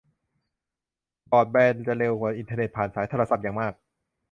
[1.31, 3.73] บรอดแบนด์จะเร็วกว่าอินเทอร์เน็ตผ่านสายโทรศัพท์อย่างมาก